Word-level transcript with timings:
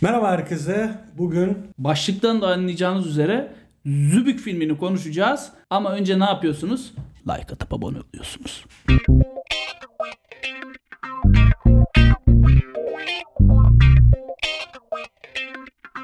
Merhaba 0.00 0.30
herkese. 0.30 0.94
Bugün 1.18 1.58
Başlıktan 1.78 2.40
da 2.40 2.48
anlayacağınız 2.48 3.06
üzere 3.06 3.52
Zübük 3.86 4.40
filmini 4.40 4.78
konuşacağız. 4.78 5.52
Ama 5.70 5.92
önce 5.92 6.18
ne 6.20 6.24
yapıyorsunuz? 6.24 6.92
Like 7.28 7.54
atıp 7.54 7.74
abone 7.74 7.98
oluyorsunuz. 8.00 8.64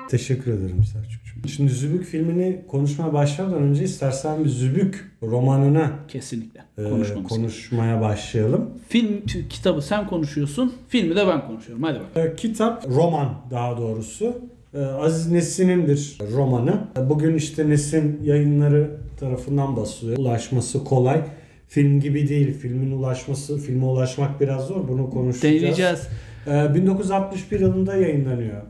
teşekkür 0.08 0.52
ederim 0.52 0.84
Selçukcuğum. 0.84 1.13
Şimdi 1.48 1.72
Zübük 1.72 2.04
filmini 2.04 2.62
konuşmaya 2.68 3.12
başlamadan 3.12 3.62
önce 3.62 3.84
istersen 3.84 4.44
bir 4.44 4.48
Zübük 4.48 5.10
romanına 5.22 5.90
Kesinlikle. 6.08 6.60
e, 6.78 7.22
konuşmaya 7.28 8.00
başlayalım. 8.00 8.70
Film 8.88 9.22
kitabı 9.50 9.82
sen 9.82 10.06
konuşuyorsun. 10.06 10.72
Filmi 10.88 11.16
de 11.16 11.26
ben 11.26 11.46
konuşuyorum. 11.46 11.82
Hadi 11.84 12.00
bakalım. 12.00 12.28
E, 12.32 12.36
kitap, 12.36 12.86
roman 12.88 13.34
daha 13.50 13.78
doğrusu. 13.78 14.38
E, 14.74 14.78
Aziz 14.80 15.32
Nesin'in 15.32 15.86
bir 15.86 16.18
romanı. 16.32 16.78
E, 16.98 17.08
Bugün 17.10 17.34
işte 17.34 17.68
Nesin 17.68 18.20
yayınları 18.24 18.90
tarafından 19.20 19.76
basılıyor. 19.76 20.18
Ulaşması 20.18 20.84
kolay. 20.84 21.22
Film 21.68 22.00
gibi 22.00 22.28
değil. 22.28 22.58
Filmin 22.58 22.90
ulaşması, 22.92 23.58
filme 23.58 23.84
ulaşmak 23.84 24.40
biraz 24.40 24.66
zor. 24.66 24.88
Bunu 24.88 25.10
konuşacağız. 25.10 25.54
Deneyeceğiz. 25.62 26.08
Ee, 26.46 26.74
1961 26.74 27.60
yılında 27.60 27.96
yayınlanıyor 27.96 28.62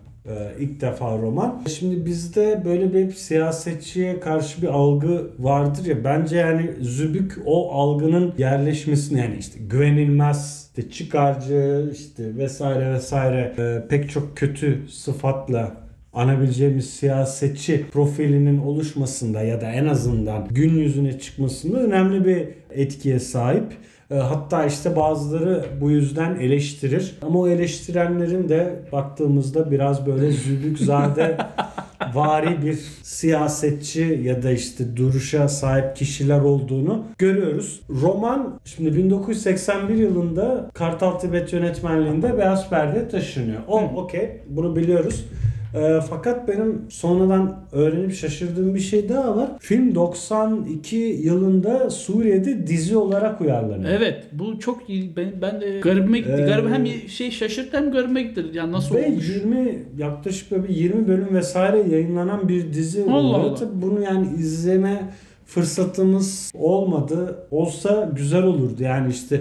ilk 0.58 0.80
defa 0.80 1.18
roman. 1.18 1.62
Şimdi 1.78 2.06
bizde 2.06 2.62
böyle 2.64 2.94
bir 2.94 3.12
siyasetçiye 3.12 4.20
karşı 4.20 4.62
bir 4.62 4.66
algı 4.66 5.30
vardır 5.38 5.86
ya 5.86 6.04
bence 6.04 6.36
yani 6.36 6.70
Zübük 6.80 7.38
o 7.46 7.72
algının 7.72 8.34
yerleşmesini 8.38 9.20
yani 9.20 9.36
işte 9.38 9.58
güvenilmez, 9.70 10.70
işte 10.76 10.90
çıkarcı 10.90 11.90
işte 11.92 12.36
vesaire 12.36 12.92
vesaire 12.92 13.54
e, 13.58 13.88
pek 13.88 14.10
çok 14.10 14.36
kötü 14.36 14.88
sıfatla 14.88 15.84
anabileceğimiz 16.12 16.90
siyasetçi 16.90 17.86
profilinin 17.92 18.58
oluşmasında 18.58 19.42
ya 19.42 19.60
da 19.60 19.70
en 19.70 19.86
azından 19.86 20.48
gün 20.50 20.76
yüzüne 20.76 21.18
çıkmasında 21.18 21.78
önemli 21.78 22.24
bir 22.24 22.48
etkiye 22.70 23.20
sahip. 23.20 23.64
E, 24.10 24.14
Hatta 24.14 24.64
işte 24.64 24.96
bazıları 24.96 25.64
bu 25.80 25.90
yüzden 25.90 26.34
eleştirir. 26.36 27.14
Ama 27.22 27.38
o 27.40 27.48
eleştirenlerin 27.48 28.48
de 28.48 28.82
baktığımızda 28.92 29.70
biraz 29.70 30.06
böyle 30.06 30.30
zübükzade 30.32 31.36
vari 32.14 32.62
bir 32.62 32.78
siyasetçi 33.02 34.20
ya 34.24 34.42
da 34.42 34.50
işte 34.50 34.96
duruşa 34.96 35.48
sahip 35.48 35.96
kişiler 35.96 36.40
olduğunu 36.40 37.04
görüyoruz. 37.18 37.80
Roman 37.90 38.60
şimdi 38.64 38.96
1981 38.96 39.94
yılında 39.94 40.70
Kartal 40.74 41.10
Tibet 41.18 41.52
yönetmenliğinde 41.52 42.38
Beyaz 42.38 42.70
Perde 42.70 43.08
taşınıyor. 43.08 43.60
O 43.68 43.80
okey 43.80 44.30
bunu 44.48 44.76
biliyoruz. 44.76 45.24
E, 45.74 46.00
fakat 46.10 46.48
benim 46.48 46.82
sonradan 46.88 47.64
öğrenip 47.72 48.14
şaşırdığım 48.14 48.74
bir 48.74 48.80
şey 48.80 49.08
daha 49.08 49.36
var. 49.36 49.50
Film 49.60 49.94
92 49.94 50.96
yılında 50.96 51.90
Suriye'de 51.90 52.66
dizi 52.66 52.96
olarak 52.96 53.40
uyarlanıyor. 53.40 53.90
Evet 53.90 54.24
bu 54.32 54.58
çok 54.58 54.90
iyi. 54.90 55.16
Ben, 55.16 55.32
ben 55.42 55.60
de 55.60 55.80
garibime 55.80 56.18
gitti. 56.18 56.36
Ee, 56.38 56.44
Garip 56.44 56.70
hem 56.70 56.86
şey 57.08 57.30
şaşırttı 57.30 57.76
hem 57.76 57.90
garibime 57.90 58.22
gitti. 58.22 58.44
Yani 58.52 58.72
nasıl 58.72 58.94
Ve 58.94 59.06
olmuş? 59.06 59.28
20 59.28 59.82
yaklaşık 59.98 60.50
böyle 60.50 60.68
bir 60.68 60.74
20 60.74 61.08
bölüm 61.08 61.34
vesaire 61.34 61.88
yayınlanan 61.90 62.48
bir 62.48 62.72
dizi 62.72 63.02
Allah 63.02 63.16
oluyor. 63.16 63.58
Allah. 63.58 63.68
Bunu 63.74 64.02
yani 64.02 64.26
izleme 64.38 65.02
fırsatımız 65.46 66.52
olmadı. 66.54 67.46
Olsa 67.50 68.10
güzel 68.16 68.42
olurdu. 68.42 68.82
Yani 68.82 69.12
işte 69.12 69.40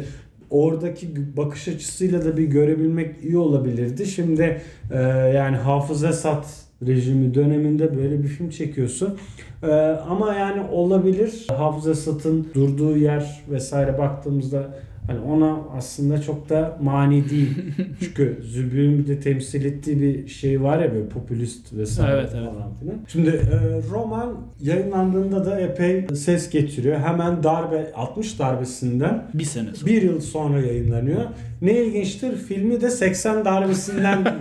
oradaki 0.53 1.37
bakış 1.37 1.67
açısıyla 1.67 2.25
da 2.25 2.37
bir 2.37 2.43
görebilmek 2.43 3.23
iyi 3.23 3.37
olabilirdi. 3.37 4.05
Şimdi 4.05 4.61
e, 4.91 4.99
yani 5.35 5.57
Hafız 5.57 6.03
Esad 6.03 6.43
rejimi 6.87 7.33
döneminde 7.33 7.97
böyle 7.97 8.23
bir 8.23 8.27
film 8.27 8.49
çekiyorsun. 8.49 9.17
E, 9.63 9.71
ama 10.09 10.33
yani 10.33 10.61
olabilir. 10.71 11.47
Hafız 11.49 11.87
Esad'ın 11.87 12.47
durduğu 12.53 12.97
yer 12.97 13.43
vesaire 13.51 13.97
baktığımızda 13.97 14.69
Hani 15.07 15.19
ona 15.19 15.57
aslında 15.77 16.21
çok 16.21 16.49
da 16.49 16.77
mani 16.81 17.29
değil. 17.29 17.57
Çünkü 17.99 18.39
Zübük'ün 18.43 19.07
de 19.07 19.19
temsil 19.19 19.65
ettiği 19.65 20.01
bir 20.01 20.27
şey 20.27 20.61
var 20.61 20.79
ya 20.79 20.93
böyle 20.93 21.07
popülist 21.09 21.73
vesaire 21.73 22.11
Evet, 22.13 22.31
evet. 22.35 22.45
falan 22.45 22.73
filan. 22.79 22.95
Şimdi 23.07 23.29
e, 23.29 23.81
roman 23.91 24.33
yayınlandığında 24.61 25.45
da 25.45 25.59
epey 25.59 26.07
ses 26.15 26.49
getiriyor. 26.49 26.99
Hemen 26.99 27.43
darbe 27.43 27.91
60 27.95 28.39
darbesinden 28.39 29.23
Bir 29.33 29.43
sene 29.43 29.73
sonra. 29.73 29.91
bir 29.91 30.01
yıl 30.01 30.21
sonra 30.21 30.59
yayınlanıyor. 30.59 31.21
Ne 31.61 31.71
ilginçtir 31.83 32.35
filmi 32.35 32.81
de 32.81 32.89
80 32.89 33.45
darbesinden 33.45 34.25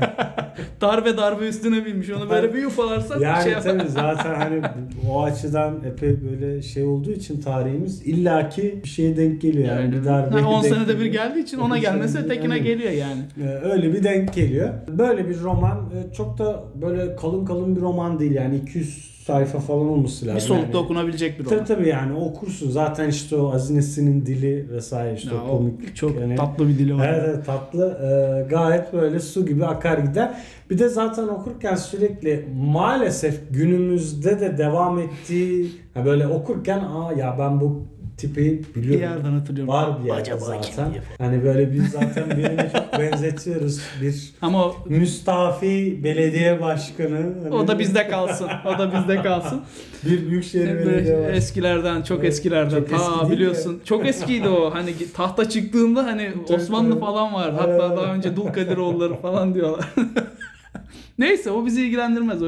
Darbe 0.80 1.16
darbe 1.16 1.48
üstüne 1.48 1.86
binmiş. 1.86 2.10
Onu 2.10 2.30
böyle 2.30 2.54
bir 2.54 2.64
ufalarsak 2.64 3.20
yani 3.20 3.44
şey 3.44 3.52
tabii 3.62 3.88
zaten 3.88 4.34
hani 4.34 4.62
o 5.10 5.22
açıdan 5.22 5.74
epey 5.86 6.16
böyle 6.30 6.62
şey 6.62 6.84
olduğu 6.84 7.10
için 7.10 7.40
tarihimiz 7.40 8.06
illaki 8.06 8.80
bir 8.84 8.88
şeye 8.88 9.16
denk 9.16 9.40
geliyor 9.40 9.68
yani, 9.68 9.80
Yani, 9.80 9.92
bir 9.92 10.04
darbe 10.04 10.36
yani 10.36 10.46
10 10.52 10.62
denk 10.64 10.74
senede 10.74 11.00
bir 11.00 11.06
geldiği 11.06 11.42
için 11.42 11.58
10 11.58 11.62
ona 11.62 11.78
gelmesi 11.78 12.12
senede- 12.12 12.28
tekine 12.28 12.58
geliyor 12.58 12.90
yani. 12.90 13.20
Ee, 13.42 13.48
Öyle 13.72 13.92
bir 13.92 14.04
denk 14.04 14.34
geliyor. 14.34 14.68
Böyle 14.88 15.28
bir 15.28 15.40
roman 15.40 15.76
e, 15.78 16.12
çok 16.14 16.38
da 16.38 16.64
böyle 16.82 17.16
kalın 17.16 17.44
kalın 17.44 17.76
bir 17.76 17.80
roman 17.80 18.18
değil 18.18 18.32
yani 18.32 18.56
200 18.56 19.12
sayfa 19.26 19.58
falan 19.58 19.88
olması 19.88 20.26
lazım. 20.26 20.36
Bir 20.36 20.40
solukta 20.40 20.66
yani. 20.66 20.76
okunabilecek 20.76 21.38
bir 21.38 21.44
Tabii 21.44 21.54
roman. 21.54 21.64
tabii 21.66 21.88
yani 21.88 22.14
okursun. 22.18 22.70
Zaten 22.70 23.08
işte 23.08 23.36
o 23.36 23.52
Aziz 23.52 23.70
Nesin'in 23.70 24.26
dili 24.26 24.66
vesaire 24.72 25.14
işte 25.16 25.34
Ya 25.34 25.42
o 25.42 25.46
o 25.48 25.56
komik. 25.58 25.96
çok 25.96 26.20
yani- 26.20 26.36
tatlı 26.36 26.68
bir 26.68 26.78
dili 26.78 26.96
var. 26.96 27.08
Evet, 27.08 27.22
evet 27.34 27.46
tatlı. 27.46 27.98
Ee, 28.02 28.48
gayet 28.50 28.92
böyle 28.92 29.20
su 29.20 29.46
gibi 29.46 29.66
akar 29.66 29.98
gider. 29.98 30.34
Bir 30.70 30.78
de 30.78 30.88
zaten 30.88 31.28
okurken 31.28 31.74
sürekli 31.74 32.44
maalesef 32.56 33.40
günümüzde 33.50 34.40
de 34.40 34.58
devam 34.58 34.98
ettiği 34.98 35.70
böyle 36.04 36.26
okurken 36.26 36.78
aa 36.78 37.12
ya 37.18 37.36
ben 37.38 37.60
bu 37.60 37.82
tipi 38.16 38.40
Bir 38.76 38.82
biliyorum. 38.82 39.00
yerden 39.00 39.32
hatırlıyorum. 39.32 39.74
Var 39.74 40.02
bir 40.02 40.08
yerde 40.08 40.20
Acaba 40.20 40.60
kim 40.60 40.72
zaten. 40.74 40.90
diye. 40.92 41.02
Hani 41.18 41.44
böyle 41.44 41.72
biz 41.72 41.88
zaten 41.90 42.30
birini 42.30 42.70
çok 42.72 42.92
benzetiyoruz. 43.00 43.80
Bir 44.02 44.32
Ama 44.42 44.64
o, 44.64 44.76
müstafi 44.86 46.00
belediye 46.04 46.60
başkanı. 46.60 47.32
Hani 47.42 47.54
o 47.54 47.68
da 47.68 47.78
bizde 47.78 48.08
kalsın. 48.08 48.48
O 48.66 48.78
da 48.78 48.92
bizde 48.94 49.22
kalsın. 49.22 49.60
bir 50.04 50.28
büyükşehir 50.30 50.66
belediye 50.66 51.16
başkanı. 51.18 51.36
eskilerden, 51.36 52.02
çok 52.02 52.18
Evet, 52.20 52.32
eskilerden. 52.32 52.70
çok 52.80 52.92
eski 52.92 53.06
Ta 53.06 53.20
değil 53.20 53.32
biliyorsun. 53.32 53.80
Çok 53.84 54.06
eskiydi 54.06 54.48
o. 54.48 54.74
Hani 54.74 54.94
tahta 55.14 55.48
çıktığında 55.48 56.04
hani 56.06 56.32
Osmanlı 56.48 57.00
falan 57.00 57.34
var. 57.34 57.52
Hatta 57.52 57.96
daha 57.96 58.14
önce 58.14 58.36
Dulkadiroğulları 58.36 59.14
falan 59.14 59.54
diyorlar. 59.54 59.84
Neyse 61.18 61.50
o 61.50 61.66
bizi 61.66 61.82
ilgilendirmez. 61.86 62.42
O 62.42 62.46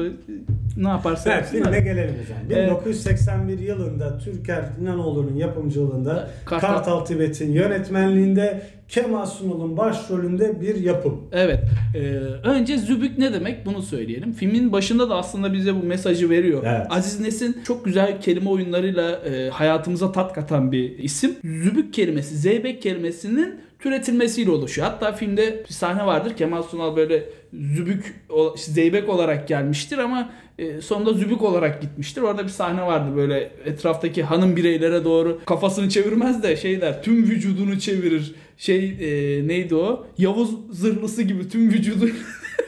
ne 0.77 0.87
yaparsa 0.89 1.29
Evet 1.33 1.41
yapsın 1.41 1.63
filme 1.63 1.79
gelelim 1.79 2.15
hocam. 2.23 2.37
Evet. 2.51 2.69
1981 2.71 3.59
yılında 3.59 4.17
Türker 4.17 4.63
İnanoğlu'nun 4.81 5.35
yapımcılığında 5.35 6.29
Kartal- 6.45 6.59
Kartal, 6.59 7.05
Tibet'in 7.05 7.51
yönetmenliğinde 7.51 8.61
Kemal 8.89 9.25
Sunal'ın 9.25 9.77
başrolünde 9.77 10.61
bir 10.61 10.75
yapım. 10.75 11.21
Evet. 11.31 11.59
e, 11.95 11.99
önce 12.47 12.77
Zübük 12.77 13.17
ne 13.17 13.33
demek 13.33 13.65
bunu 13.65 13.81
söyleyelim. 13.81 14.33
Filmin 14.33 14.71
başında 14.71 15.09
da 15.09 15.15
aslında 15.15 15.53
bize 15.53 15.75
bu 15.75 15.83
mesajı 15.83 16.29
veriyor. 16.29 16.63
Evet. 16.65 16.87
Aziz 16.89 17.19
Nesin 17.19 17.57
çok 17.67 17.85
güzel 17.85 18.21
kelime 18.21 18.49
oyunlarıyla 18.49 19.11
e, 19.11 19.49
hayatımıza 19.49 20.11
tat 20.11 20.33
katan 20.33 20.71
bir 20.71 20.97
isim. 20.97 21.35
Zübük 21.43 21.93
kelimesi, 21.93 22.37
zeybek 22.37 22.81
kelimesinin 22.81 23.55
türetilmesiyle 23.79 24.51
oluşuyor. 24.51 24.87
Hatta 24.87 25.11
filmde 25.11 25.63
bir 25.69 25.73
sahne 25.73 26.05
vardır. 26.05 26.33
Kemal 26.37 26.63
Sunal 26.63 26.95
böyle 26.95 27.23
zübük, 27.53 28.15
zeybek 28.55 29.09
olarak 29.09 29.47
gelmiştir 29.47 29.97
ama 29.97 30.29
e, 30.59 30.81
sonunda 30.81 31.13
zübük 31.13 31.41
olarak 31.41 31.81
gitmiştir. 31.81 32.21
Orada 32.21 32.43
bir 32.43 32.49
sahne 32.49 32.81
vardı 32.81 33.15
böyle 33.15 33.51
etraftaki 33.65 34.23
hanım 34.23 34.55
bireylere 34.55 35.03
doğru 35.03 35.41
kafasını 35.45 35.89
çevirmez 35.89 36.43
de 36.43 36.55
şey 36.55 36.81
der 36.81 37.03
tüm 37.03 37.23
vücudunu 37.23 37.79
çevirir. 37.79 38.35
Şey 38.57 38.85
e, 38.89 39.47
neydi 39.47 39.75
o? 39.75 40.05
Yavuz 40.17 40.49
zırhlısı 40.71 41.21
gibi 41.21 41.49
tüm 41.49 41.69
vücudu 41.71 42.05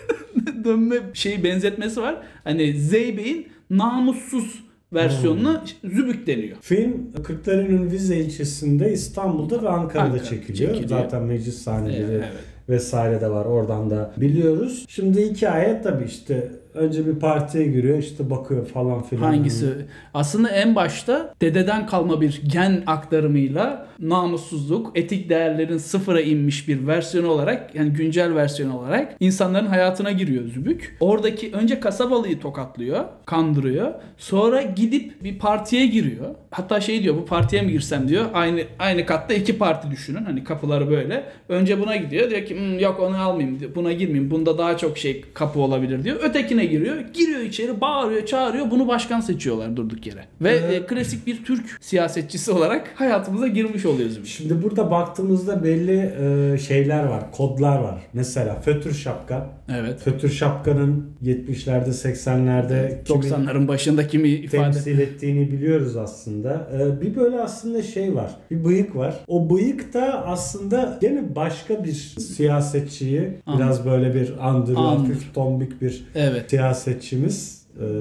dönme 0.63 0.95
şeyi 1.13 1.43
benzetmesi 1.43 2.01
var. 2.01 2.17
Hani 2.43 2.73
Zeybek'in 2.73 3.47
namussuz 3.69 4.63
versiyonuna 4.93 5.63
zübük 5.83 6.27
deniyor. 6.27 6.57
Film 6.61 7.11
Kırklareli'nin 7.23 7.91
Vize 7.91 8.17
ilçesinde 8.17 8.91
İstanbul'da 8.93 9.63
ve 9.63 9.69
Ankara'da 9.69 10.05
Ankara 10.05 10.23
çekiliyor. 10.23 10.75
çekiliyor. 10.75 10.99
Zaten 11.01 11.23
meclis 11.23 11.57
sahneleri 11.57 12.11
Evet. 12.11 12.27
vesaire 12.69 13.21
de 13.21 13.29
var 13.29 13.45
oradan 13.45 13.89
da 13.89 14.13
biliyoruz. 14.17 14.85
Şimdi 14.89 15.29
hikaye 15.29 15.81
tabii 15.83 16.05
işte 16.05 16.51
önce 16.77 17.05
bir 17.07 17.15
partiye 17.19 17.67
giriyor 17.67 17.97
işte 17.97 18.29
bakıyor 18.29 18.65
falan 18.65 19.03
filan. 19.03 19.21
Hangisi? 19.21 19.69
Aslında 20.13 20.49
en 20.49 20.75
başta 20.75 21.33
dededen 21.41 21.87
kalma 21.87 22.21
bir 22.21 22.41
gen 22.47 22.83
aktarımıyla 22.87 23.87
namussuzluk, 23.99 24.91
etik 24.95 25.29
değerlerin 25.29 25.77
sıfıra 25.77 26.21
inmiş 26.21 26.67
bir 26.67 26.87
versiyonu 26.87 27.27
olarak 27.27 27.75
yani 27.75 27.89
güncel 27.93 28.35
versiyonu 28.35 28.79
olarak 28.79 29.15
insanların 29.19 29.65
hayatına 29.67 30.11
giriyor 30.11 30.43
Zübük. 30.47 30.97
Oradaki 30.99 31.51
önce 31.53 31.79
kasabalıyı 31.79 32.39
tokatlıyor, 32.39 33.03
kandırıyor. 33.25 33.91
Sonra 34.17 34.61
gidip 34.61 35.23
bir 35.23 35.39
partiye 35.39 35.87
giriyor. 35.87 36.35
Hatta 36.51 36.81
şey 36.81 37.03
diyor 37.03 37.15
bu 37.15 37.25
partiye 37.25 37.61
mi 37.61 37.71
girsem 37.71 38.07
diyor. 38.07 38.25
Aynı 38.33 38.61
aynı 38.79 39.05
katta 39.05 39.33
iki 39.33 39.57
parti 39.57 39.91
düşünün. 39.91 40.23
Hani 40.25 40.43
kapıları 40.43 40.89
böyle. 40.89 41.23
Önce 41.49 41.79
buna 41.79 41.95
gidiyor. 41.95 42.29
Diyor 42.29 42.45
ki 42.45 42.55
"Hmm, 42.55 42.79
yok 42.79 42.99
onu 42.99 43.17
almayayım. 43.21 43.59
Buna 43.75 43.91
girmeyeyim. 43.91 44.31
Bunda 44.31 44.57
daha 44.57 44.77
çok 44.77 44.97
şey 44.97 45.21
kapı 45.33 45.59
olabilir 45.59 46.03
diyor. 46.03 46.17
Ötekine 46.23 46.65
giriyor. 46.67 46.99
Giriyor 46.99 47.26
içeri 47.47 47.81
bağırıyor 47.81 48.25
çağırıyor. 48.25 48.71
Bunu 48.71 48.87
başkan 48.87 49.19
seçiyorlar 49.19 49.75
durduk 49.75 50.07
yere. 50.07 50.25
Ve 50.41 50.49
Evet. 50.51 50.81
e, 50.83 50.85
klasik 50.85 51.27
bir 51.27 51.43
Türk 51.45 51.77
siyasetçisi 51.81 52.51
olarak 52.51 52.91
hayatımıza 52.95 53.47
girmiş 53.47 53.85
oluyor 53.85 54.09
Zübük. 54.09 54.27
Şimdi 54.27 54.63
burada 54.63 54.91
baktığımızda 54.91 55.63
belli 55.63 56.13
e, 56.53 56.57
şeyler 56.57 57.03
var, 57.03 57.31
kodlar 57.31 57.77
var. 57.79 57.97
Mesela 58.13 58.55
fötür 58.61 58.93
şapka. 58.93 59.49
Evet. 59.79 59.99
Fötür 59.99 60.29
şapkanın 60.29 61.05
70'lerde 61.23 61.89
80'lerde 61.89 63.03
kimin 63.03 63.21
90'ların 63.21 63.67
başında 63.67 64.07
kimi 64.07 64.29
ifade 64.29 64.61
temsil 64.63 64.99
ettiğini 64.99 65.51
biliyoruz 65.51 65.97
aslında. 65.97 66.67
E, 66.79 67.01
bir 67.01 67.15
böyle 67.15 67.39
aslında 67.39 67.83
şey 67.83 68.15
var. 68.15 68.31
Bir 68.51 68.65
bıyık 68.65 68.95
var. 68.95 69.15
O 69.27 69.49
bıyık 69.49 69.93
da 69.93 70.25
aslında 70.27 70.97
gene 71.01 71.35
başka 71.35 71.83
bir 71.83 71.91
siyasetçiyi 72.19 73.29
Anladım. 73.45 73.65
biraz 73.67 73.85
böyle 73.85 74.13
bir 74.15 74.47
andırıyor. 74.47 74.81
Anladım. 74.81 75.05
Hafif 75.05 75.33
tombik 75.33 75.81
bir 75.81 76.03
Evet. 76.15 76.49
siyasetçimiz. 76.49 77.36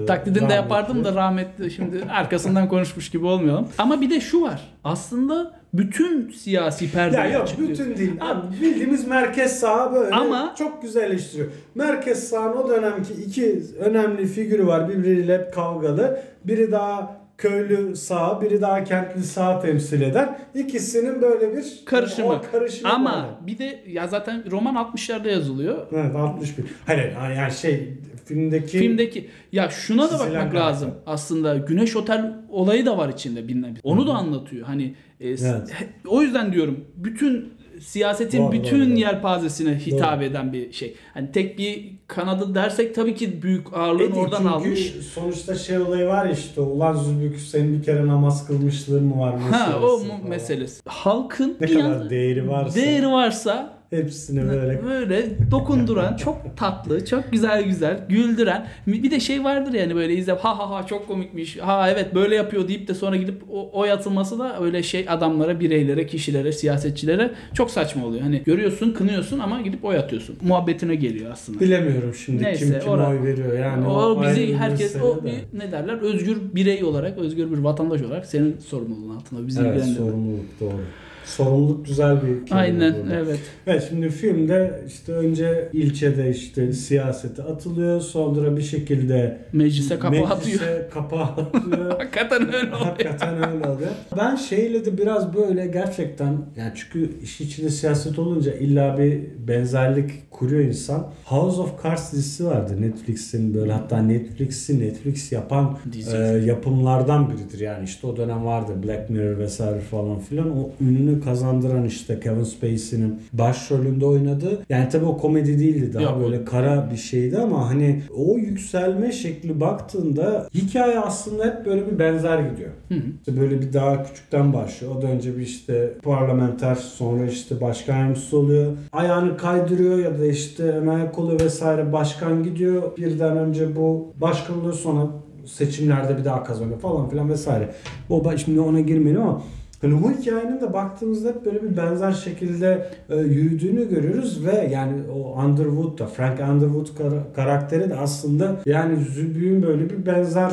E, 0.02 0.06
Taklidini 0.06 0.34
de 0.34 0.40
rahmetli. 0.40 0.54
yapardım 0.56 1.04
da 1.04 1.14
rahmetli 1.14 1.70
şimdi 1.70 2.04
arkasından 2.10 2.68
konuşmuş 2.68 3.10
gibi 3.10 3.26
olmayalım. 3.26 3.68
Ama 3.78 4.00
bir 4.00 4.10
de 4.10 4.20
şu 4.20 4.42
var. 4.42 4.60
Aslında 4.84 5.52
bütün 5.74 6.30
siyasi 6.30 6.92
perde 6.92 7.16
Ya 7.16 7.26
yok 7.28 7.48
bütün 7.58 7.96
değil. 7.96 8.12
Abi, 8.20 8.60
bildiğimiz 8.62 9.06
merkez 9.08 9.60
sağ 9.60 9.92
böyle 9.94 10.14
Ama- 10.14 10.54
çok 10.58 10.82
güzel 10.82 11.02
eleştiriyor. 11.02 11.48
Merkez 11.74 12.28
sağın 12.28 12.56
o 12.56 12.68
dönemki 12.68 13.12
iki 13.14 13.62
önemli 13.78 14.26
figürü 14.26 14.66
var 14.66 14.88
birbiriyle 14.88 15.38
hep 15.38 15.54
kavgalı. 15.54 16.20
Biri 16.44 16.72
daha 16.72 17.16
köylü 17.38 17.96
sağ, 17.96 18.40
biri 18.40 18.60
daha 18.60 18.84
kentli 18.84 19.22
sağ 19.22 19.60
temsil 19.60 20.00
eden. 20.02 20.38
İkisinin 20.54 21.22
böyle 21.22 21.56
bir 21.56 21.82
karışımı. 21.84 22.28
o 22.32 22.42
karışımı 22.52 22.92
Ama 22.92 23.12
var. 23.16 23.26
bir 23.46 23.58
de 23.58 23.82
ya 23.86 24.08
zaten 24.08 24.50
roman 24.50 24.74
60'larda 24.74 25.28
yazılıyor. 25.30 25.86
Evet 25.92 26.16
61. 26.16 26.64
Hayır 26.86 27.12
yani 27.36 27.52
şey 27.52 27.98
filmdeki 28.24 28.78
Filmdeki 28.78 29.28
ya 29.52 29.70
şuna 29.70 30.10
da 30.10 30.18
bakmak 30.18 30.54
lazım. 30.54 30.90
Aslında 31.06 31.56
Güneş 31.56 31.96
Otel 31.96 32.34
olayı 32.50 32.86
da 32.86 32.98
var 32.98 33.08
içinde 33.08 33.48
bilinen. 33.48 33.76
Onu 33.82 34.06
da 34.06 34.12
anlatıyor. 34.12 34.66
Hani 34.66 34.94
e, 35.20 35.28
Evet. 35.28 35.76
o 36.06 36.22
yüzden 36.22 36.52
diyorum 36.52 36.84
bütün 36.96 37.55
siyasetin 37.80 38.38
Doğru, 38.42 38.52
bütün 38.52 38.80
doğru, 38.80 38.90
doğru. 38.90 38.98
yelpazesine 38.98 39.74
hitap 39.78 40.22
eden 40.22 40.52
bir 40.52 40.72
şey. 40.72 40.94
Hani 41.14 41.32
tek 41.32 41.58
bir 41.58 41.92
kanadı 42.06 42.54
dersek 42.54 42.94
tabii 42.94 43.14
ki 43.14 43.42
büyük 43.42 43.72
ağırlığını 43.76 44.02
Edi, 44.10 44.18
oradan 44.18 44.36
çünkü 44.38 44.48
almış. 44.54 44.92
sonuçta 45.14 45.54
şey 45.54 45.78
olayı 45.78 46.06
var 46.06 46.30
işte 46.30 46.60
ulan 46.60 46.94
Zülbük 46.94 47.38
senin 47.40 47.78
bir 47.78 47.82
kere 47.84 48.06
namaz 48.06 48.46
kılmışlığın 48.46 49.04
mı 49.04 49.20
var 49.20 49.38
Ha 49.40 49.78
o 49.82 49.98
mu- 49.98 50.28
meselesi. 50.28 50.80
Halkın 50.86 51.56
Ne 51.60 51.66
kadar 51.66 51.78
yanda- 51.80 52.10
değeri 52.10 52.48
varsa 52.48 52.74
değeri 52.80 53.08
varsa 53.08 53.75
hepsini 53.90 54.48
böyle 54.50 54.84
böyle 54.84 55.26
dokunduran, 55.50 56.16
çok 56.24 56.56
tatlı, 56.56 57.04
çok 57.04 57.32
güzel 57.32 57.62
güzel, 57.64 58.00
güldüren. 58.08 58.66
Bir 58.86 59.10
de 59.10 59.20
şey 59.20 59.44
vardır 59.44 59.72
yani 59.72 59.94
böyle 59.96 60.14
izle 60.14 60.32
ha 60.32 60.58
ha 60.58 60.70
ha 60.70 60.86
çok 60.86 61.08
komikmiş. 61.08 61.56
Ha 61.56 61.90
evet 61.90 62.14
böyle 62.14 62.34
yapıyor 62.34 62.68
deyip 62.68 62.88
de 62.88 62.94
sonra 62.94 63.16
gidip 63.16 63.42
o 63.52 63.70
oy 63.80 63.92
atılması 63.92 64.38
da 64.38 64.60
öyle 64.60 64.82
şey 64.82 65.06
adamlara, 65.08 65.60
bireylere, 65.60 66.06
kişilere, 66.06 66.52
siyasetçilere 66.52 67.30
çok 67.54 67.70
saçma 67.70 68.06
oluyor. 68.06 68.22
Hani 68.22 68.42
görüyorsun, 68.46 68.92
kınıyorsun 68.92 69.38
ama 69.38 69.60
gidip 69.60 69.84
oy 69.84 69.96
atıyorsun. 69.96 70.36
Muhabbetine 70.42 70.94
geliyor 70.94 71.30
aslında. 71.32 71.60
Bilemiyorum 71.60 72.14
şimdi 72.14 72.42
Neyse, 72.42 72.64
kim 72.70 72.80
kime 72.80 72.92
ora- 72.92 73.08
oy 73.10 73.22
veriyor 73.22 73.58
yani. 73.58 73.86
o 73.86 74.18
ayrı 74.20 74.36
bizi 74.40 74.56
herkes 74.56 74.96
o 74.96 75.22
de. 75.22 75.24
bir 75.24 75.58
ne 75.58 75.72
derler 75.72 75.94
özgür 75.98 76.36
birey 76.54 76.84
olarak, 76.84 77.18
özgür 77.18 77.52
bir 77.52 77.58
vatandaş 77.58 78.02
olarak 78.02 78.26
senin 78.26 78.56
sorumluluğun 78.66 79.16
altında 79.16 79.46
bizi 79.46 79.60
Evet 79.60 79.84
sorumluluk 79.84 80.60
doğru. 80.60 80.80
Sorumluluk 81.26 81.86
güzel 81.86 82.16
bir 82.16 82.46
kelime 82.46 82.60
Aynen 82.60 82.94
burada. 83.02 83.14
evet. 83.16 83.38
Evet 83.66 83.86
şimdi 83.88 84.08
filmde 84.08 84.80
işte 84.86 85.12
önce 85.12 85.68
ilçede 85.72 86.30
işte 86.30 86.72
siyasete 86.72 87.42
atılıyor 87.42 88.00
sonra 88.00 88.56
bir 88.56 88.62
şekilde 88.62 89.38
Meclise 89.52 89.98
kapı 89.98 90.16
atıyor. 90.18 90.30
meclise 90.38 90.88
kapağı 90.94 91.22
atıyor. 91.22 91.90
Hakikaten 91.98 92.42
öyle 92.54 92.56
oluyor. 92.56 92.70
Hakikaten 92.86 93.34
öyle 93.36 93.68
oluyor. 93.68 93.90
Ben 94.18 94.36
şeyle 94.36 94.84
de 94.84 94.98
biraz 94.98 95.34
böyle 95.34 95.66
gerçekten 95.66 96.32
yani 96.56 96.72
çünkü 96.74 97.10
iş 97.22 97.40
içinde 97.40 97.70
siyaset 97.70 98.18
olunca 98.18 98.52
illa 98.52 98.98
bir 98.98 99.20
benzerlik 99.48 100.30
kuruyor 100.30 100.60
insan. 100.64 101.06
House 101.24 101.60
of 101.60 101.82
Cards 101.84 102.12
dizisi 102.12 102.46
vardı 102.46 102.76
Netflix'in 102.80 103.54
böyle 103.54 103.72
hatta 103.72 103.98
Netflix'i 104.02 104.80
Netflix 104.80 105.32
yapan 105.32 105.78
Dizi. 105.92 106.16
e, 106.16 106.20
yapımlardan 106.20 107.30
biridir. 107.30 107.60
Yani 107.60 107.84
işte 107.84 108.06
o 108.06 108.16
dönem 108.16 108.44
vardı 108.44 108.72
Black 108.86 109.10
Mirror 109.10 109.38
vesaire 109.38 109.80
falan 109.80 110.18
filan. 110.18 110.58
O 110.58 110.70
ününü 111.16 111.24
kazandıran 111.24 111.84
işte 111.84 112.20
Kevin 112.20 112.44
Spacey'nin 112.44 113.20
başrolünde 113.32 114.06
oynadığı. 114.06 114.58
Yani 114.68 114.88
tabii 114.88 115.04
o 115.04 115.16
komedi 115.16 115.58
değildi. 115.58 115.90
Daha 115.94 116.16
o- 116.16 116.20
böyle 116.20 116.44
kara 116.44 116.90
bir 116.92 116.96
şeydi 116.96 117.38
ama 117.38 117.70
hani 117.70 118.02
o 118.16 118.36
yükselme 118.38 119.12
şekli 119.12 119.60
baktığında 119.60 120.48
hikaye 120.54 121.00
aslında 121.00 121.44
hep 121.44 121.66
böyle 121.66 121.86
bir 121.92 121.98
benzer 121.98 122.38
gidiyor. 122.38 122.70
Hı 122.88 122.94
hı. 122.94 122.98
İşte 123.20 123.40
böyle 123.40 123.60
bir 123.60 123.72
daha 123.72 124.04
küçükten 124.04 124.52
başlıyor. 124.52 124.92
O 124.98 125.02
da 125.02 125.06
önce 125.06 125.36
bir 125.36 125.42
işte 125.42 125.92
parlamenter 126.02 126.74
sonra 126.74 127.26
işte 127.26 127.60
başkan 127.60 127.96
yardımcısı 127.98 128.38
oluyor. 128.38 128.72
Ayağını 128.92 129.36
kaydırıyor 129.36 129.98
ya 129.98 130.18
da 130.18 130.26
işte 130.26 130.90
ayak 130.90 131.18
oluyor 131.18 131.40
vesaire 131.40 131.92
başkan 131.92 132.42
gidiyor. 132.42 132.96
Birden 132.96 133.36
önce 133.36 133.76
bu 133.76 134.12
başkan 134.20 134.58
oluyor 134.60 134.74
sonra 134.74 135.06
seçimlerde 135.46 136.18
bir 136.18 136.24
daha 136.24 136.44
kazanıyor 136.44 136.78
falan 136.80 137.08
filan 137.08 137.28
vesaire. 137.28 137.68
O 138.10 138.18
ba- 138.22 138.38
şimdi 138.38 138.60
ona 138.60 138.80
girmeyelim 138.80 139.22
ama 139.22 139.42
Hani 139.80 140.02
bu 140.02 140.10
hikayenin 140.12 140.60
de 140.60 140.72
baktığımızda 140.72 141.28
hep 141.28 141.44
böyle 141.44 141.62
bir 141.62 141.76
benzer 141.76 142.12
şekilde 142.12 142.88
e, 143.10 143.16
yürüdüğünü 143.16 143.88
görüyoruz 143.88 144.46
ve 144.46 144.68
yani 144.72 144.92
o 145.14 145.42
Underwood 145.44 145.98
da 145.98 146.06
Frank 146.06 146.40
Underwood 146.40 146.86
kara- 146.98 147.32
karakteri 147.36 147.90
de 147.90 147.94
aslında 147.94 148.56
yani 148.66 149.04
Zübük'ün 149.04 149.62
böyle 149.62 149.90
bir 149.90 150.06
benzer 150.06 150.52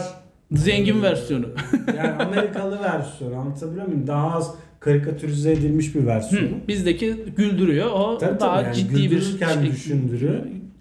Zengin 0.51 1.01
versiyonu. 1.03 1.45
yani 1.97 2.11
Amerikalı 2.23 2.79
versiyonu 2.81 3.35
anlatabiliyor 3.35 3.85
muyum? 3.87 4.07
Daha 4.07 4.31
az 4.37 4.55
karikatürize 4.79 5.51
edilmiş 5.51 5.95
bir 5.95 6.01
Hı, 6.01 6.05
versiyonu. 6.05 6.47
bizdeki 6.67 7.15
güldürüyor. 7.37 7.89
O 7.91 8.17
Tabii 8.17 8.39
daha 8.39 8.55
tabii 8.55 8.65
yani 8.65 8.75
ciddi 8.75 9.11
bir 9.11 9.21
şey. 9.21 9.71
düşündürüyor. 9.71 10.33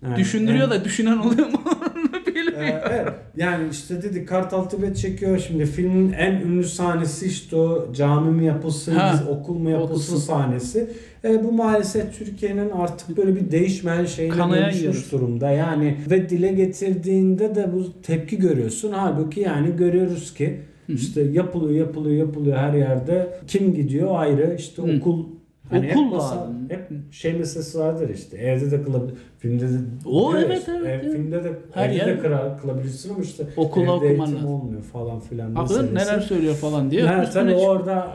Yani- 0.04 0.16
Düşündürüyor 0.16 0.60
yani- 0.68 0.80
da 0.80 0.84
düşünen 0.84 1.16
oluyor 1.18 1.46
mu? 1.46 1.60
Onu 1.66 2.26
bilmiyorum. 2.26 2.58
Ee, 2.62 2.82
evet. 2.90 3.12
Yani 3.36 3.68
işte 3.70 4.02
dedi 4.02 4.24
Kartal 4.24 4.64
Tibet 4.64 4.96
çekiyor. 4.96 5.38
Şimdi 5.38 5.66
filmin 5.66 6.12
en 6.12 6.32
ünlü 6.32 6.64
sahnesi 6.64 7.26
işte 7.26 7.56
o 7.56 7.92
cami 7.92 8.30
mi 8.30 8.44
yapılsın, 8.46 8.94
Ha, 8.94 9.24
okul 9.30 9.54
mu 9.58 9.70
yapılsın 9.70 9.92
okulsun. 10.12 10.16
sahnesi. 10.16 10.90
E, 11.24 11.44
bu 11.44 11.52
maalesef 11.52 12.18
Türkiye'nin 12.18 12.70
artık 12.70 13.16
böyle 13.16 13.36
bir 13.36 13.50
değişmeyen 13.50 14.04
şeyine 14.04 14.34
Kanayan 14.34 14.64
dönüşmüş 14.72 15.12
durumda. 15.12 15.50
Yani 15.50 15.96
ve 16.10 16.28
dile 16.28 16.52
getirdiğinde 16.52 17.54
de 17.54 17.72
bu 17.72 18.02
tepki 18.02 18.38
görüyorsun. 18.38 18.92
Halbuki 18.92 19.40
yani 19.40 19.76
görüyoruz 19.76 20.34
ki 20.34 20.60
işte 20.88 21.22
yapılıyor, 21.22 21.86
yapılıyor, 21.86 22.26
yapılıyor 22.26 22.56
her 22.56 22.74
yerde. 22.74 23.28
Kim 23.46 23.74
gidiyor 23.74 24.08
ayrı. 24.12 24.56
İşte 24.58 24.82
Hı. 24.82 24.96
okul 24.98 25.24
Hani 25.72 25.90
Okul 25.90 26.04
hep, 26.04 26.12
masa- 26.12 26.36
lazım. 26.40 26.54
hep 26.68 26.88
şey 27.12 27.32
meselesi 27.32 27.78
vardır 27.78 28.08
işte 28.08 28.36
evde 28.36 28.70
de 28.70 28.82
kılabilir 28.82 29.14
filmde 29.38 29.68
de 29.68 29.76
O, 30.06 30.36
evet, 30.36 30.46
evet, 30.68 30.68
ev- 30.68 30.84
evet. 30.88 31.12
filmde 31.12 31.44
de 31.44 31.52
Her 31.72 31.88
evde 31.88 31.96
yer- 31.98 32.06
de 32.06 32.18
kırar, 32.18 32.60
kılabilirsin 32.60 33.14
ama 33.14 33.22
işte 33.22 33.44
Okulda 33.56 33.84
evde 33.84 33.90
okuman 33.92 34.08
eğitim 34.08 34.22
lazım. 34.36 34.46
olmuyor 34.48 34.82
falan 34.82 35.20
filan 35.20 35.54
Bakın 35.54 35.76
meselesi. 35.92 35.94
neler 35.94 36.20
söylüyor 36.20 36.54
falan 36.54 36.90
diye. 36.90 37.02
Ha, 37.02 37.22
üstüne 37.22 37.50
çık- 37.50 37.60
orada 37.68 38.08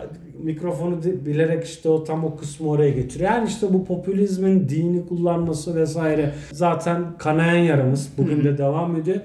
mikrofonu 0.43 1.03
di- 1.03 1.25
bilerek 1.25 1.63
işte 1.63 1.89
o 1.89 2.03
tam 2.03 2.25
o 2.25 2.35
kısmı 2.35 2.69
oraya 2.69 2.89
getiriyor. 2.89 3.31
Yani 3.31 3.47
işte 3.47 3.73
bu 3.73 3.85
popülizmin 3.85 4.69
dini 4.69 5.05
kullanması 5.05 5.75
vesaire 5.75 6.31
zaten 6.51 7.03
kanayan 7.17 7.63
yaramız. 7.63 8.09
Bugün 8.17 8.43
de 8.43 8.57
devam 8.57 8.95
ediyor. 8.95 9.17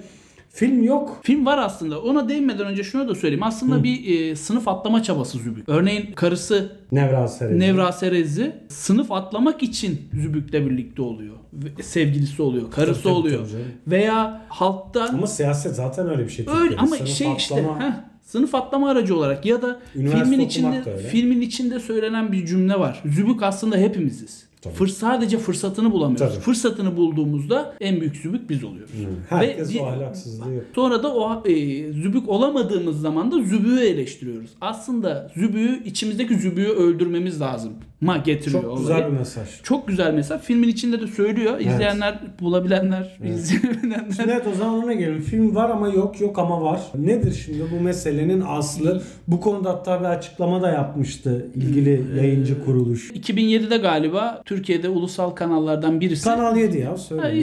Film 0.55 0.83
yok. 0.83 1.21
Film 1.23 1.47
var 1.47 1.59
aslında. 1.59 2.01
Ona 2.03 2.29
değinmeden 2.29 2.67
önce 2.67 2.83
şunu 2.85 3.09
da 3.09 3.15
söyleyeyim. 3.15 3.43
Aslında 3.43 3.85
bir 3.85 4.21
e, 4.31 4.37
sınıf 4.37 4.69
atlama 4.69 5.03
çabası 5.03 5.39
Zübük. 5.39 5.69
Örneğin 5.69 6.13
karısı 6.13 6.73
Nevra 6.93 7.29
Serezi. 7.29 7.59
Nevra 7.61 7.93
Serezi 7.93 8.53
sınıf 8.69 9.13
atlamak 9.13 9.63
için 9.63 10.01
Zübük'le 10.15 10.53
birlikte 10.53 11.03
oluyor. 11.03 11.37
Sevgilisi 11.83 12.43
oluyor. 12.43 12.71
Karısı 12.71 13.03
Tabii, 13.03 13.13
oluyor. 13.13 13.49
tabii. 13.49 13.63
Veya 13.97 14.43
halktan 14.49 15.09
Ama 15.15 15.27
siyaset 15.27 15.75
zaten 15.77 16.11
öyle 16.11 16.25
bir 16.25 16.31
şey. 16.31 16.47
öyle 16.49 16.59
Türkiye'de. 16.61 16.81
ama 16.83 16.97
Sınıf 16.97 17.09
şey 17.11 17.33
işte 17.37 17.55
atlama- 17.55 17.81
heh, 17.81 17.93
sınıf 18.23 18.55
atlama 18.55 18.91
aracı 18.91 19.17
olarak 19.17 19.47
ya 19.47 19.63
da 19.63 19.81
Üniversite 19.97 20.25
filmin 20.25 20.41
içinde 20.47 20.83
filmin 21.11 21.41
içinde 21.41 21.81
söylenen 21.81 22.33
bir 22.33 22.47
cümle 22.47 22.79
var. 22.79 23.03
Zübük 23.07 23.43
aslında 23.43 23.77
hepimiziz. 23.77 24.45
Fır 24.71 24.87
sadece 24.87 25.39
fırsatını 25.39 25.93
bulamıyoruz. 25.93 26.35
Tabii. 26.35 26.45
Fırsatını 26.45 26.97
bulduğumuzda 26.97 27.75
en 27.81 28.01
büyük 28.01 28.17
zübük 28.17 28.51
biz 28.51 28.65
oluyoruz. 28.65 28.91
Herkes 29.29 29.75
Ve- 29.75 29.81
o 29.81 29.87
ahlaksızlığı 29.87 30.45
yapıyor. 30.45 30.75
Sonra 30.75 31.03
da 31.03 31.15
o 31.15 31.49
e, 31.49 31.55
zübük 31.93 32.29
olamadığımız 32.29 33.01
zaman 33.01 33.33
da 33.33 33.43
zübüğü 33.43 33.81
eleştiriyoruz. 33.81 34.51
Aslında 34.61 35.31
zübüğü 35.35 35.85
içimizdeki 35.85 36.39
zübüğü 36.39 36.69
öldürmemiz 36.69 37.41
lazım. 37.41 37.73
Ma 38.03 38.17
getiriyor 38.17 38.63
Çok 38.63 38.71
olayı. 38.71 38.81
güzel 38.87 39.07
bir 39.13 39.19
mesaj. 39.19 39.49
Çok 39.63 39.89
güzel 39.89 40.15
mesela. 40.15 40.39
Filmin 40.39 40.69
içinde 40.69 41.01
de 41.01 41.07
söylüyor. 41.07 41.61
İzleyenler, 41.61 42.19
bulabilenler, 42.41 43.19
izleyebilenler. 43.25 44.13
Şimdi 44.17 44.31
evet 44.31 44.47
o 44.53 44.55
zaman 44.59 44.85
ona 44.85 44.93
gelelim. 44.93 45.21
Film 45.21 45.55
var 45.55 45.71
ama 45.71 45.89
yok, 45.89 46.21
yok 46.21 46.39
ama 46.39 46.63
var. 46.63 46.81
Nedir 46.95 47.43
şimdi 47.45 47.65
bu 47.79 47.81
meselenin 47.81 48.45
aslı? 48.49 49.03
Bu 49.29 49.41
konuda 49.41 49.71
hatta 49.71 50.01
bir 50.01 50.05
açıklama 50.05 50.63
da 50.63 50.69
yapmıştı 50.71 51.47
ilgili 51.55 52.05
yayıncı 52.17 52.65
kuruluş. 52.65 53.11
2007'de 53.11 53.77
galiba 53.77 54.43
Türkiye'de 54.45 54.89
ulusal 54.89 55.31
kanallardan 55.31 56.01
birisi 56.01 56.25
Kanal 56.25 56.57
7 56.57 56.79
ya 56.79 56.97
söyle. 56.97 57.43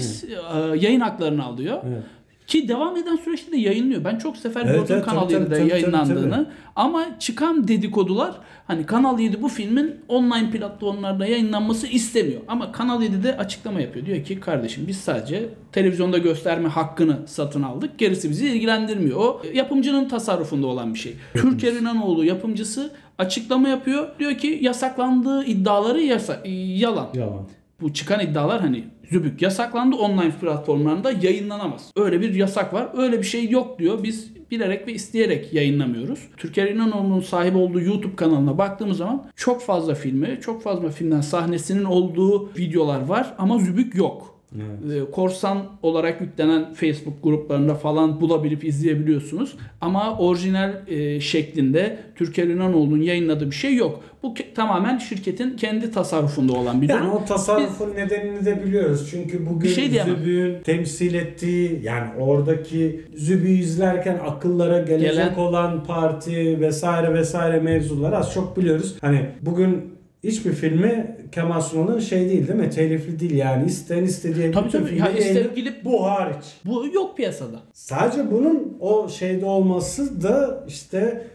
e, 0.55 0.77
yayın 0.77 0.99
haklarını 0.99 1.43
alıyor. 1.43 1.77
Evet. 1.87 2.03
Ki 2.49 2.67
devam 2.67 2.97
eden 2.97 3.15
süreçte 3.15 3.51
de 3.51 3.57
yayınlıyor. 3.57 4.03
Ben 4.03 4.17
çok 4.17 4.37
sefer 4.37 4.61
Evet, 4.65 4.75
gördüm 4.75 4.95
evet, 4.95 5.05
Kanal 5.05 5.21
tabii, 5.21 5.33
tabii, 5.33 5.45
7'de 5.45 5.59
tabii, 5.59 5.69
yayınlandığını. 5.69 6.31
tabii, 6.31 6.45
Ama 6.75 7.19
çıkan 7.19 7.67
dedikodular 7.67 8.35
hani 8.67 8.85
Kanal 8.85 9.19
7 9.19 9.41
bu 9.41 9.47
filmin 9.47 9.95
online 10.07 10.51
platformlarda 10.51 11.25
yayınlanması 11.25 11.87
istemiyor. 11.87 12.41
Ama 12.47 12.71
Kanal 12.71 13.01
7'de 13.01 13.37
açıklama 13.37 13.81
yapıyor. 13.81 14.05
Diyor 14.05 14.23
ki 14.23 14.39
kardeşim 14.39 14.85
biz 14.87 14.97
sadece 14.97 15.49
televizyonda 15.71 16.17
gösterme 16.17 16.69
hakkını 16.69 17.17
satın 17.25 17.63
aldık. 17.63 17.97
Gerisi 17.97 18.29
bizi 18.29 18.47
ilgilendirmiyor. 18.47 19.17
O 19.17 19.41
yapımcının 19.53 20.07
tasarrufunda 20.09 20.67
olan 20.67 20.93
bir 20.93 20.99
şey. 20.99 21.13
Türker 21.33 21.73
İnanoğlu 21.73 22.25
yapımcısı 22.25 22.91
açıklama 23.17 23.69
yapıyor. 23.69 24.07
Diyor 24.19 24.37
ki 24.37 24.59
yasaklandığı 24.61 25.45
iddiaları 25.45 26.01
yasa 26.01 26.41
yalan. 26.45 27.07
Yalan. 27.13 27.47
Bu 27.81 27.93
çıkan 27.93 28.19
iddialar 28.19 28.61
hani 28.61 28.83
Zübük 29.11 29.41
yasaklandı 29.41 29.95
online 29.95 30.31
platformlarında 30.41 31.11
yayınlanamaz. 31.11 31.91
Öyle 31.95 32.21
bir 32.21 32.33
yasak 32.33 32.73
var. 32.73 32.89
Öyle 32.97 33.17
bir 33.17 33.23
şey 33.23 33.49
yok 33.49 33.79
diyor. 33.79 34.03
Biz 34.03 34.31
bilerek 34.51 34.87
ve 34.87 34.93
isteyerek 34.93 35.53
yayınlamıyoruz. 35.53 36.19
Türker 36.37 36.67
İnanoğlu'nun 36.67 37.19
sahip 37.19 37.55
olduğu 37.55 37.81
YouTube 37.81 38.15
kanalına 38.15 38.57
baktığımız 38.57 38.97
zaman 38.97 39.25
çok 39.35 39.61
fazla 39.61 39.95
filmi, 39.95 40.39
çok 40.41 40.63
fazla 40.63 40.89
filmden 40.89 41.21
sahnesinin 41.21 41.83
olduğu 41.83 42.49
videolar 42.57 43.01
var 43.01 43.35
ama 43.37 43.57
Zübük 43.59 43.95
yok. 43.95 44.38
Ee, 44.55 45.11
Korsan 45.11 45.65
olarak 45.83 46.21
yüklenen 46.21 46.73
Facebook 46.73 47.23
gruplarında 47.23 47.75
falan 47.75 48.21
bulabilip 48.21 48.63
izleyebiliyorsunuz. 48.63 49.55
Ama 49.81 50.17
orijinal 50.17 50.73
e, 50.87 51.19
şeklinde 51.19 51.97
Türker 52.15 52.47
İnanoğlu'nun 52.47 53.01
yayınladığı 53.01 53.45
bir 53.51 53.55
şey 53.55 53.75
yok. 53.75 54.03
Bu 54.23 54.33
tamamen 54.55 54.97
şirketin 54.97 55.55
kendi 55.57 55.91
tasarrufunda 55.91 56.53
olan 56.53 56.81
bir 56.81 56.89
durum. 56.89 56.99
Yani 56.99 57.11
o 57.11 57.25
tasarrufun 57.25 57.95
nedenini 57.95 58.45
de 58.45 58.63
biliyoruz. 58.65 59.07
Çünkü 59.11 59.49
bugün 59.49 59.69
şey. 59.69 59.89
Zübüğün 59.89 60.61
temsil 60.61 61.13
ettiği 61.13 61.81
yani 61.83 62.09
oradaki 62.19 63.01
Zübüğü 63.15 63.49
izlerken 63.51 64.19
akıllara 64.27 64.79
gelecek 64.81 65.13
Gelen- 65.13 65.35
olan 65.35 65.83
parti 65.83 66.61
vesaire 66.61 67.13
vesaire 67.13 67.59
mevzuları 67.59 68.17
az 68.17 68.33
çok 68.33 68.57
biliyoruz. 68.57 68.97
Hani 69.01 69.25
bugün 69.41 69.98
hiçbir 70.23 70.51
filmi 70.53 71.17
Kemal 71.31 71.61
Sunal'ın 71.61 71.99
şey 71.99 72.29
değil 72.29 72.47
değil 72.47 72.59
mi? 72.59 72.69
Telifli 72.69 73.19
değil 73.19 73.35
yani. 73.35 73.65
İsteyen 73.67 74.03
istediği 74.03 74.51
Tabii 74.51 74.67
bütün 74.67 74.79
tabii. 74.79 74.89
filmleri 74.89 75.11
Ya 75.11 75.17
ister 75.17 75.35
yayınlayıp- 75.35 75.55
gidip- 75.55 75.85
bu 75.85 76.05
hariç. 76.05 76.45
Bu 76.65 76.85
yok 76.93 77.17
piyasada. 77.17 77.59
Sadece 77.73 78.31
bunun 78.31 78.77
o 78.79 79.09
şeyde 79.09 79.45
olması 79.45 80.21
da 80.23 80.63
işte 80.67 81.27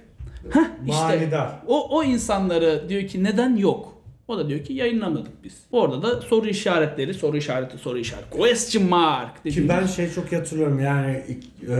işte. 0.47 0.61
manidar. 0.93 1.51
O, 1.67 1.97
o 1.99 2.03
insanları 2.05 2.85
diyor 2.89 3.03
ki 3.03 3.25
neden 3.25 3.57
yok? 3.57 3.94
O 4.29 4.39
da 4.39 4.49
diyor 4.49 4.65
ki 4.65 4.73
yayınlamadık 4.73 5.45
biz. 5.45 5.53
Orada 5.73 6.03
da 6.03 6.21
soru 6.21 6.49
işaretleri, 6.49 7.15
soru 7.15 7.37
işareti, 7.37 7.79
soru 7.79 7.99
işareti. 7.99 8.31
Question 8.31 8.85
mark. 8.85 9.45
Ki 9.45 9.69
ben 9.69 9.87
şey 9.87 10.11
çok 10.11 10.33
hatırlıyorum 10.33 10.81
yani 10.81 11.23
e, 11.69 11.75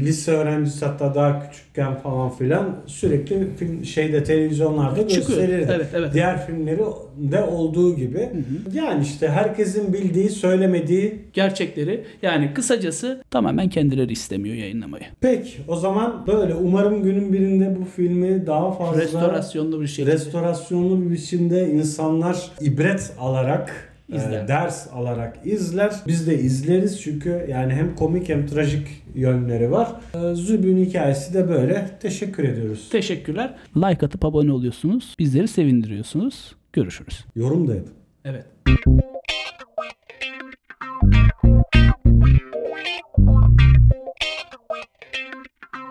lise 0.00 0.32
öğrencisi 0.32 0.84
hatta 0.86 1.14
daha 1.14 1.50
küçükken 1.50 1.94
falan 1.94 2.30
filan 2.30 2.76
sürekli 2.86 3.48
film 3.56 3.84
şeyde 3.84 4.24
televizyonlarda 4.24 5.08
Çıkıyor. 5.08 5.26
gösterirdi. 5.26 5.72
Evet, 5.74 5.86
evet. 5.94 6.14
Diğer 6.14 6.46
filmleri 6.46 6.80
de 7.18 7.42
olduğu 7.42 7.96
gibi. 7.96 8.28
Yani 8.72 9.02
işte 9.04 9.28
herkesin 9.28 9.92
bildiği, 9.92 10.28
söylemediği. 10.30 11.18
gerçekleri 11.32 12.04
yani 12.22 12.54
kısacası 12.54 13.22
tamamen 13.30 13.68
kendileri 13.68 14.12
istemiyor 14.12 14.56
yayınlamayı. 14.56 15.04
Pek 15.20 15.60
o 15.68 15.76
zaman 15.76 16.26
böyle 16.26 16.54
umarım 16.54 17.02
günün 17.02 17.32
birinde 17.32 17.76
bu 17.80 17.84
filmi 17.84 18.46
daha 18.46 18.72
fazla 18.72 19.00
Restorasyonlu 19.00 19.80
bir 19.80 19.86
şekilde. 19.86 20.12
restorasyonlu 20.12 21.04
bir 21.04 21.10
biçimde 21.10 21.71
insanlar 21.72 22.50
ibret 22.60 23.12
alarak 23.18 23.92
e, 24.12 24.16
İzler. 24.16 24.48
ders 24.48 24.88
alarak 24.92 25.38
izler. 25.44 25.92
Biz 26.06 26.26
de 26.26 26.38
izleriz 26.38 27.00
çünkü 27.02 27.46
yani 27.50 27.72
hem 27.72 27.94
komik 27.94 28.28
hem 28.28 28.46
trajik 28.46 28.88
yönleri 29.14 29.70
var. 29.70 29.92
E, 30.14 30.34
Zübün 30.34 30.84
hikayesi 30.84 31.34
de 31.34 31.48
böyle. 31.48 31.90
Teşekkür 32.00 32.44
ediyoruz. 32.44 32.88
Teşekkürler. 32.92 33.54
Like 33.76 34.06
atıp 34.06 34.24
abone 34.24 34.52
oluyorsunuz. 34.52 35.14
Bizleri 35.18 35.48
sevindiriyorsunuz. 35.48 36.54
Görüşürüz. 36.72 37.24
Yorum 37.36 37.68
da 37.68 37.74
yapın. 37.74 37.92
Evet. 38.24 38.44